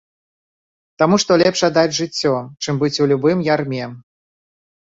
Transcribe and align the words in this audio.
Таму 1.03 1.15
што 1.25 1.31
лепш 1.41 1.59
аддаць 1.69 1.97
жыццё, 1.99 2.31
чым 2.65 2.81
быць 2.85 2.93
у 3.05 3.11
любым 3.15 3.45
ярме. 3.55 3.85